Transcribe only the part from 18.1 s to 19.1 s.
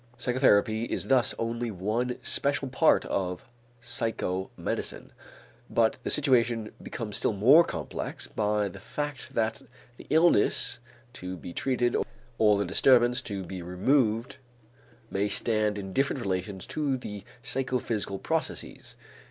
processes.